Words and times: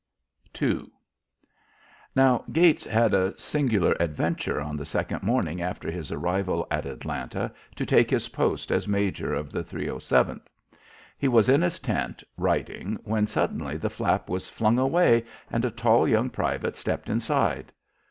II 0.59 0.87
Now 2.15 2.43
Gates 2.51 2.85
had 2.85 3.13
a 3.13 3.37
singular 3.37 3.95
adventure 3.99 4.59
on 4.59 4.75
the 4.75 4.83
second 4.83 5.21
morning 5.21 5.61
after 5.61 5.91
his 5.91 6.11
arrival 6.11 6.65
at 6.71 6.87
Atlanta 6.87 7.53
to 7.75 7.85
take 7.85 8.09
his 8.09 8.29
post 8.29 8.71
as 8.71 8.87
a 8.87 8.89
major 8.89 9.35
in 9.35 9.47
the 9.49 9.63
307th. 9.63 10.47
He 11.19 11.27
was 11.27 11.49
in 11.49 11.61
his 11.61 11.77
tent, 11.77 12.23
writing, 12.35 12.97
when 13.03 13.27
suddenly 13.27 13.77
the 13.77 13.91
flap 13.91 14.27
was 14.27 14.49
flung 14.49 14.79
away 14.79 15.23
and 15.51 15.63
a 15.65 15.69
tall 15.69 16.07
young 16.07 16.31
private 16.31 16.77
stepped 16.77 17.07
inside. 17.07 17.71